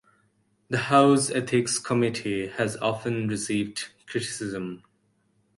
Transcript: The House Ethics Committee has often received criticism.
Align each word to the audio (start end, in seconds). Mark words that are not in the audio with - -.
The 0.69 0.79
House 0.79 1.29
Ethics 1.29 1.77
Committee 1.77 2.47
has 2.47 2.75
often 2.77 3.27
received 3.27 3.89
criticism. 4.07 4.81